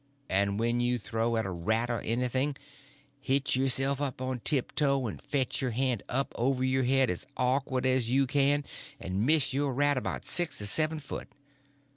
And 0.31 0.59
when 0.59 0.79
you 0.79 0.97
throw 0.97 1.35
at 1.37 1.45
a 1.45 1.51
rat 1.51 1.91
or 1.91 1.99
anything, 1.99 2.57
hitch 3.19 3.55
yourself 3.55 4.01
up 4.01 4.19
a 4.19 4.39
tiptoe 4.43 5.05
and 5.05 5.21
fetch 5.21 5.61
your 5.61 5.69
hand 5.77 6.01
up 6.09 6.33
over 6.35 6.63
your 6.63 6.85
head 6.85 7.11
as 7.11 7.27
awkward 7.37 7.85
as 7.85 8.09
you 8.09 8.25
can, 8.25 8.63
and 8.99 9.27
miss 9.27 9.53
your 9.53 9.71
rat 9.75 9.97
about 9.97 10.25
six 10.25 10.59
or 10.59 10.65
seven 10.65 10.99
foot. 10.99 11.27